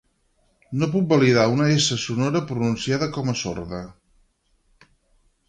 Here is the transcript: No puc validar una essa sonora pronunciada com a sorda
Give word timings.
No 0.83 0.87
puc 0.95 1.03
validar 1.11 1.43
una 1.57 1.67
essa 1.73 1.97
sonora 2.05 2.41
pronunciada 2.53 3.11
com 3.19 3.31
a 3.35 3.37
sorda 3.45 3.85